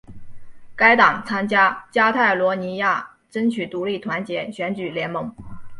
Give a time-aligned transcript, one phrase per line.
[0.75, 5.31] 该党参加加泰罗尼亚争取独立团结选举联盟。